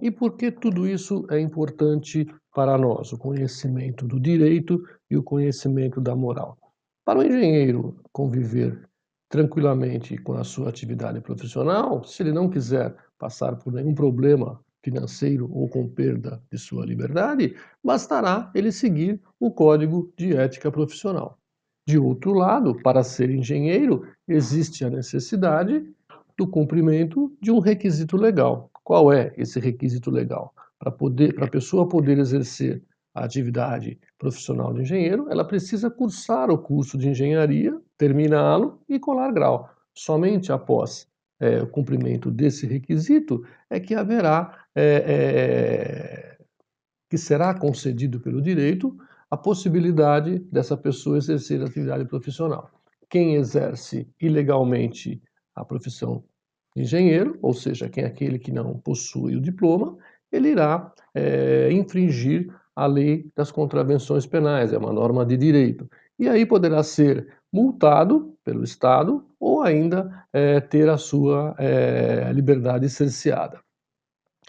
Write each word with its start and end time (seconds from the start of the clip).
E 0.00 0.10
por 0.10 0.36
que 0.36 0.50
tudo 0.50 0.86
isso 0.86 1.26
é 1.30 1.38
importante 1.38 2.26
para 2.54 2.78
nós, 2.78 3.12
o 3.12 3.18
conhecimento 3.18 4.06
do 4.06 4.18
direito 4.18 4.82
e 5.10 5.16
o 5.16 5.22
conhecimento 5.22 6.00
da 6.00 6.16
moral? 6.16 6.56
Para 7.04 7.18
o 7.18 7.22
engenheiro 7.22 7.96
conviver 8.12 8.88
tranquilamente 9.28 10.16
com 10.16 10.32
a 10.32 10.44
sua 10.44 10.70
atividade 10.70 11.20
profissional, 11.20 12.02
se 12.04 12.22
ele 12.22 12.32
não 12.32 12.48
quiser 12.48 12.96
passar 13.18 13.56
por 13.56 13.72
nenhum 13.72 13.94
problema 13.94 14.60
financeiro 14.82 15.50
ou 15.52 15.68
com 15.68 15.86
perda 15.86 16.42
de 16.50 16.58
sua 16.58 16.86
liberdade, 16.86 17.54
bastará 17.84 18.50
ele 18.54 18.72
seguir 18.72 19.20
o 19.38 19.50
Código 19.50 20.12
de 20.16 20.34
Ética 20.34 20.72
Profissional. 20.72 21.38
De 21.86 21.98
outro 21.98 22.32
lado, 22.32 22.74
para 22.82 23.02
ser 23.02 23.30
engenheiro, 23.30 24.06
existe 24.26 24.84
a 24.84 24.90
necessidade 24.90 25.84
do 26.38 26.48
cumprimento 26.48 27.36
de 27.40 27.50
um 27.50 27.58
requisito 27.58 28.16
legal. 28.16 28.69
Qual 28.90 29.12
é 29.12 29.32
esse 29.36 29.60
requisito 29.60 30.10
legal? 30.10 30.52
Para 30.76 30.90
poder, 30.90 31.40
a 31.40 31.46
pessoa 31.46 31.88
poder 31.88 32.18
exercer 32.18 32.82
a 33.14 33.24
atividade 33.24 33.96
profissional 34.18 34.74
de 34.74 34.80
engenheiro, 34.80 35.28
ela 35.30 35.44
precisa 35.44 35.88
cursar 35.88 36.50
o 36.50 36.58
curso 36.58 36.98
de 36.98 37.08
engenharia, 37.08 37.80
terminá-lo 37.96 38.82
e 38.88 38.98
colar 38.98 39.30
grau. 39.30 39.70
Somente 39.94 40.50
após 40.50 41.06
é, 41.38 41.62
o 41.62 41.68
cumprimento 41.68 42.32
desse 42.32 42.66
requisito 42.66 43.44
é 43.70 43.78
que 43.78 43.94
haverá, 43.94 44.58
é, 44.74 45.04
é, 45.06 46.38
que 47.08 47.16
será 47.16 47.54
concedido 47.54 48.18
pelo 48.18 48.42
direito 48.42 48.98
a 49.30 49.36
possibilidade 49.36 50.40
dessa 50.50 50.76
pessoa 50.76 51.16
exercer 51.16 51.62
a 51.62 51.66
atividade 51.66 52.06
profissional. 52.06 52.68
Quem 53.08 53.36
exerce 53.36 54.08
ilegalmente 54.20 55.22
a 55.54 55.64
profissão 55.64 56.24
engenheiro, 56.80 57.38
ou 57.42 57.52
seja, 57.52 57.88
quem 57.88 58.04
é 58.04 58.06
aquele 58.06 58.38
que 58.38 58.52
não 58.52 58.78
possui 58.78 59.36
o 59.36 59.40
diploma, 59.40 59.96
ele 60.32 60.50
irá 60.50 60.92
é, 61.14 61.70
infringir 61.72 62.52
a 62.74 62.86
lei 62.86 63.30
das 63.36 63.50
contravenções 63.50 64.26
penais, 64.26 64.72
é 64.72 64.78
uma 64.78 64.92
norma 64.92 65.24
de 65.26 65.36
direito. 65.36 65.88
E 66.18 66.28
aí 66.28 66.46
poderá 66.46 66.82
ser 66.82 67.28
multado 67.52 68.34
pelo 68.44 68.62
Estado 68.62 69.24
ou 69.38 69.62
ainda 69.62 70.24
é, 70.32 70.60
ter 70.60 70.88
a 70.88 70.96
sua 70.96 71.54
é, 71.58 72.30
liberdade 72.32 72.88
cerceada. 72.88 73.58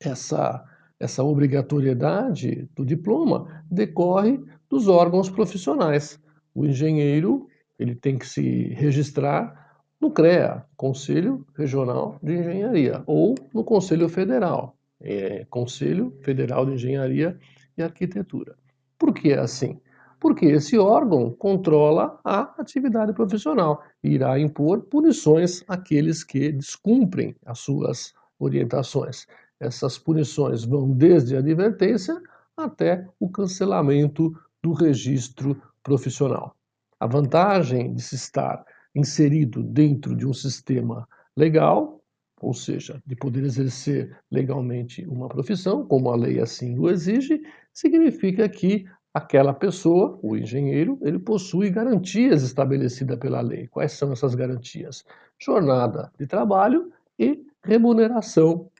Essa, 0.00 0.64
essa 0.98 1.22
obrigatoriedade 1.22 2.68
do 2.74 2.84
diploma 2.84 3.62
decorre 3.70 4.40
dos 4.68 4.88
órgãos 4.88 5.28
profissionais. 5.28 6.20
O 6.54 6.64
engenheiro 6.64 7.46
ele 7.78 7.94
tem 7.94 8.18
que 8.18 8.26
se 8.26 8.68
registrar 8.74 9.65
no 10.00 10.10
CREA, 10.10 10.64
Conselho 10.76 11.46
Regional 11.56 12.18
de 12.22 12.34
Engenharia, 12.34 13.02
ou 13.06 13.34
no 13.52 13.64
Conselho 13.64 14.08
Federal, 14.08 14.76
é, 15.00 15.46
Conselho 15.48 16.16
Federal 16.22 16.66
de 16.66 16.72
Engenharia 16.72 17.38
e 17.76 17.82
Arquitetura. 17.82 18.56
Por 18.98 19.12
que 19.14 19.32
é 19.32 19.38
assim? 19.38 19.80
Porque 20.20 20.46
esse 20.46 20.78
órgão 20.78 21.30
controla 21.30 22.18
a 22.24 22.54
atividade 22.58 23.12
profissional 23.12 23.82
e 24.02 24.10
irá 24.10 24.38
impor 24.38 24.82
punições 24.82 25.62
àqueles 25.68 26.24
que 26.24 26.52
descumprem 26.52 27.36
as 27.44 27.58
suas 27.58 28.14
orientações. 28.38 29.26
Essas 29.60 29.98
punições 29.98 30.64
vão 30.64 30.90
desde 30.90 31.36
a 31.36 31.38
advertência 31.38 32.20
até 32.56 33.06
o 33.20 33.28
cancelamento 33.28 34.34
do 34.62 34.72
registro 34.72 35.60
profissional. 35.82 36.54
A 36.98 37.06
vantagem 37.06 37.94
de 37.94 38.02
se 38.02 38.14
estar 38.14 38.64
inserido 38.96 39.62
dentro 39.62 40.16
de 40.16 40.26
um 40.26 40.32
sistema 40.32 41.06
legal, 41.36 42.00
ou 42.40 42.54
seja, 42.54 43.02
de 43.06 43.14
poder 43.14 43.44
exercer 43.44 44.18
legalmente 44.30 45.06
uma 45.06 45.28
profissão, 45.28 45.86
como 45.86 46.10
a 46.10 46.16
lei 46.16 46.40
assim 46.40 46.78
o 46.78 46.88
exige, 46.88 47.40
significa 47.72 48.48
que 48.48 48.86
aquela 49.12 49.54
pessoa, 49.54 50.18
o 50.22 50.36
engenheiro, 50.36 50.98
ele 51.02 51.18
possui 51.18 51.70
garantias 51.70 52.42
estabelecidas 52.42 53.18
pela 53.18 53.40
lei. 53.40 53.66
Quais 53.68 53.92
são 53.92 54.12
essas 54.12 54.34
garantias? 54.34 55.04
Jornada 55.38 56.12
de 56.18 56.26
trabalho 56.26 56.92
e 57.18 57.42
remuneração 57.64 58.70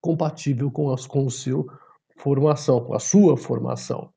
compatível 0.00 0.70
com, 0.70 0.92
as, 0.92 1.06
com 1.06 1.26
o 1.26 1.30
seu 1.30 1.66
formação, 2.16 2.84
com 2.84 2.94
a 2.94 3.00
sua 3.00 3.36
formação. 3.36 4.12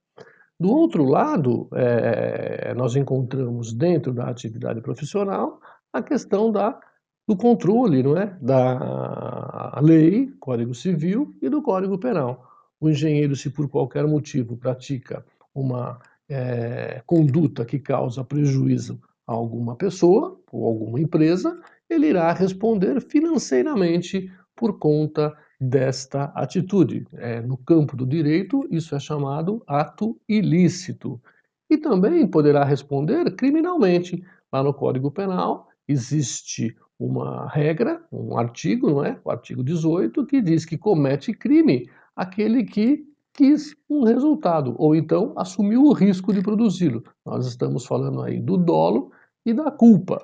Do 0.63 0.72
outro 0.72 1.03
lado, 1.03 1.68
é, 1.74 2.74
nós 2.74 2.96
encontramos 2.96 3.74
dentro 3.74 4.13
da 4.13 4.29
atividade 4.29 4.79
profissional 4.79 5.59
a 5.91 6.01
questão 6.01 6.53
da, 6.53 6.79
do 7.28 7.35
controle 7.35 8.01
não 8.01 8.16
é? 8.16 8.38
da 8.41 9.78
lei, 9.84 10.31
Código 10.40 10.74
Civil 10.74 11.35
e 11.41 11.50
do 11.50 11.62
Código 11.62 11.97
Penal. 11.97 12.47
O 12.79 12.90
engenheiro, 12.90 13.35
se 13.35 13.50
por 13.50 13.68
qualquer 13.68 14.07
motivo 14.07 14.56
pratica 14.56 15.25
uma 15.53 16.00
é, 16.29 17.03
conduta 17.06 17.66
que 17.66 17.78
causa 17.78 18.24
prejuízo 18.24 19.01
a 19.28 19.34
alguma 19.34 19.75
pessoa 19.75 20.40
ou 20.50 20.66
alguma 20.66 20.97
empresa, 20.97 21.59
ele 21.90 22.07
irá 22.07 22.31
responder 22.31 23.01
financeiramente 23.01 24.31
por 24.56 24.80
conta 24.80 25.35
desta 25.63 26.25
atitude. 26.35 27.07
É, 27.13 27.41
no 27.41 27.57
campo 27.57 27.96
do 27.96 28.06
direito, 28.06 28.68
isso 28.69 28.96
é 28.96 29.00
chamado 29.00 29.63
ato 29.66 30.19
ilícito. 30.28 31.22
E 31.69 31.78
também 31.78 32.28
poderá 32.28 32.63
responder 32.63 33.35
criminalmente. 33.35 34.24
Lá 34.51 34.62
no 34.62 34.74
Código 34.74 35.09
Penal 35.09 35.69
existe 35.88 36.75
uma 37.00 37.47
regra, 37.50 38.03
um 38.12 38.38
artigo, 38.38 38.90
não 38.90 39.06
é? 39.06 39.19
O 39.24 39.31
artigo 39.31 39.63
18, 39.63 40.25
que 40.25 40.41
diz 40.41 40.66
que 40.66 40.78
comete 40.78 41.34
crime 41.34 41.90
aquele 42.16 42.63
que 42.63 43.06
quis 43.34 43.75
um 43.90 44.03
resultado, 44.03 44.75
ou 44.78 44.95
então 44.95 45.34
assumiu 45.35 45.84
o 45.85 45.94
risco 45.94 46.31
de 46.31 46.41
produzi-lo. 46.41 47.03
Nós 47.25 47.47
estamos 47.47 47.85
falando 47.85 48.22
aí 48.22 48.40
do 48.40 48.57
dolo 48.57 49.12
e 49.44 49.53
da 49.53 49.72
culpa. 49.72 50.24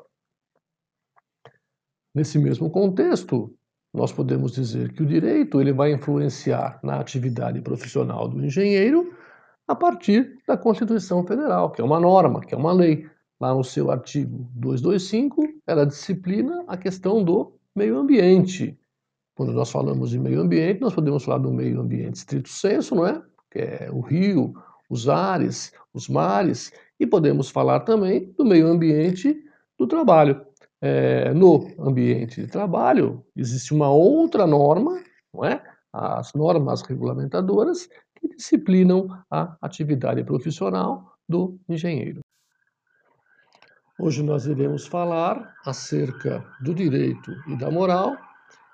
Nesse 2.13 2.37
mesmo 2.37 2.69
contexto, 2.69 3.51
nós 3.93 4.11
podemos 4.11 4.51
dizer 4.51 4.93
que 4.93 5.01
o 5.01 5.05
direito 5.05 5.59
ele 5.59 5.73
vai 5.73 5.91
influenciar 5.91 6.79
na 6.83 6.99
atividade 6.99 7.59
profissional 7.61 8.27
do 8.27 8.43
engenheiro 8.45 9.13
a 9.67 9.75
partir 9.75 10.37
da 10.47 10.57
Constituição 10.57 11.25
Federal, 11.25 11.71
que 11.71 11.81
é 11.81 11.83
uma 11.83 11.99
norma, 11.99 12.41
que 12.41 12.53
é 12.53 12.57
uma 12.57 12.71
lei. 12.71 13.07
Lá 13.39 13.53
no 13.53 13.63
seu 13.63 13.89
artigo 13.89 14.49
225, 14.55 15.47
ela 15.65 15.85
disciplina 15.85 16.65
a 16.67 16.75
questão 16.75 17.23
do 17.23 17.53
meio 17.73 17.97
ambiente. 17.97 18.77
Quando 19.33 19.53
nós 19.53 19.71
falamos 19.71 20.09
de 20.09 20.19
meio 20.19 20.41
ambiente, 20.41 20.81
nós 20.81 20.93
podemos 20.93 21.23
falar 21.23 21.37
do 21.37 21.51
meio 21.51 21.79
ambiente 21.79 22.15
estrito 22.15 22.49
senso, 22.49 22.95
não 22.95 23.07
é? 23.07 23.21
Que 23.49 23.59
é 23.59 23.89
o 23.91 24.01
rio, 24.01 24.53
os 24.89 25.07
ares, 25.07 25.71
os 25.93 26.09
mares, 26.09 26.73
e 26.99 27.07
podemos 27.07 27.49
falar 27.49 27.79
também 27.81 28.33
do 28.37 28.43
meio 28.43 28.67
ambiente 28.67 29.41
do 29.77 29.87
trabalho 29.87 30.45
é, 30.81 31.33
no 31.33 31.67
ambiente 31.79 32.41
de 32.41 32.47
trabalho, 32.47 33.23
existe 33.35 33.73
uma 33.73 33.89
outra 33.89 34.47
norma, 34.47 35.01
não 35.33 35.45
é? 35.45 35.61
as 35.91 36.33
normas 36.33 36.81
regulamentadoras, 36.83 37.89
que 38.15 38.27
disciplinam 38.27 39.07
a 39.31 39.57
atividade 39.61 40.23
profissional 40.23 41.13
do 41.27 41.59
engenheiro. 41.67 42.21
Hoje 43.99 44.23
nós 44.23 44.45
iremos 44.45 44.87
falar 44.87 45.53
acerca 45.65 46.45
do 46.61 46.73
direito 46.73 47.31
e 47.47 47.57
da 47.57 47.69
moral 47.69 48.15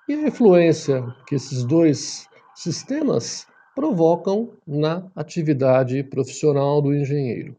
e 0.07 0.13
a 0.13 0.27
influência 0.27 1.03
que 1.25 1.35
esses 1.35 1.63
dois 1.63 2.27
sistemas 2.53 3.47
provocam 3.73 4.51
na 4.67 5.03
atividade 5.15 6.03
profissional 6.03 6.81
do 6.81 6.93
engenheiro. 6.93 7.55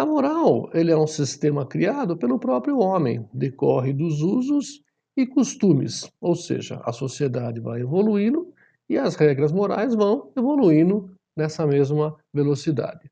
A 0.00 0.06
moral, 0.06 0.70
ele 0.72 0.90
é 0.90 0.96
um 0.96 1.06
sistema 1.06 1.66
criado 1.66 2.16
pelo 2.16 2.38
próprio 2.38 2.78
homem, 2.78 3.28
decorre 3.34 3.92
dos 3.92 4.22
usos 4.22 4.82
e 5.14 5.26
costumes, 5.26 6.10
ou 6.18 6.34
seja, 6.34 6.80
a 6.86 6.90
sociedade 6.90 7.60
vai 7.60 7.82
evoluindo 7.82 8.50
e 8.88 8.96
as 8.96 9.14
regras 9.14 9.52
morais 9.52 9.94
vão 9.94 10.32
evoluindo 10.34 11.14
nessa 11.36 11.66
mesma 11.66 12.16
velocidade. 12.32 13.10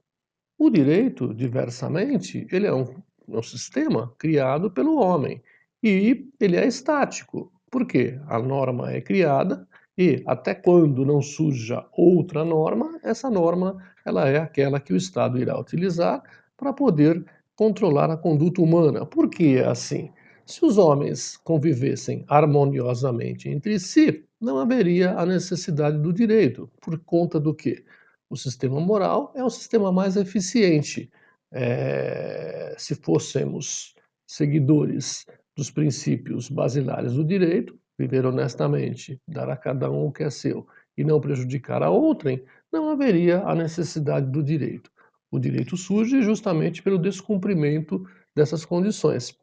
O 0.59 0.71
direito, 0.71 1.35
diversamente, 1.35 2.47
ele 2.51 2.67
é 2.67 2.73
um, 2.73 2.87
um 3.29 3.43
sistema 3.43 4.11
criado 4.17 4.71
pelo 4.71 4.97
homem 4.97 5.43
e 5.83 6.27
ele 6.41 6.57
é 6.57 6.67
estático, 6.67 7.53
porque 7.71 8.19
a 8.27 8.39
norma 8.39 8.93
é 8.93 9.03
criada 9.03 9.69
e 9.99 10.23
até 10.27 10.55
quando 10.55 11.05
não 11.05 11.21
surja 11.21 11.85
outra 11.93 12.47
norma, 12.47 12.99
essa 13.03 13.29
norma 13.29 13.77
ela 14.07 14.27
é 14.27 14.39
aquela 14.39 14.81
que 14.81 14.95
o 14.95 14.97
Estado 14.97 15.39
irá 15.39 15.61
utilizar 15.61 16.23
para 16.59 16.73
poder 16.73 17.25
controlar 17.57 18.11
a 18.11 18.17
conduta 18.17 18.61
humana. 18.61 19.07
Por 19.07 19.31
que 19.31 19.57
é 19.57 19.67
assim? 19.67 20.13
Se 20.45 20.65
os 20.65 20.77
homens 20.77 21.37
convivessem 21.37 22.25
harmoniosamente 22.29 23.49
entre 23.49 23.79
si, 23.79 24.25
não 24.41 24.59
haveria 24.59 25.13
a 25.13 25.25
necessidade 25.25 25.99
do 25.99 26.13
direito. 26.13 26.71
Por 26.81 26.99
conta 26.99 27.41
do 27.41 27.55
que? 27.55 27.85
O 28.29 28.37
sistema 28.37 28.81
moral 28.81 29.33
é 29.35 29.43
o 29.43 29.51
sistema 29.51 29.91
mais 29.91 30.17
eficiente. 30.17 31.11
É, 31.51 32.75
se 32.77 32.95
fôssemos 32.95 33.95
seguidores 34.27 35.27
dos 35.57 35.71
princípios 35.71 36.51
basilares 36.51 37.15
do 37.15 37.25
direito, 37.25 37.79
viver 37.99 38.27
honestamente, 38.27 39.21
dar 39.27 39.49
a 39.49 39.57
cada 39.57 39.91
um 39.91 40.07
o 40.07 40.13
que 40.13 40.23
é 40.23 40.31
seu 40.31 40.67
e 40.97 41.03
não 41.03 41.21
prejudicar 41.21 41.83
a 41.83 41.91
outrem, 41.91 42.45
não 42.73 42.91
haveria 42.91 43.43
a 43.43 43.55
necessidade 43.55 44.31
do 44.31 44.43
direito. 44.43 44.91
O 45.31 45.39
direito 45.39 45.77
surge 45.77 46.23
justamente 46.23 46.83
pelo 46.83 46.99
descumprimento 46.99 48.03
dessas 48.35 48.65
condições. 48.65 49.37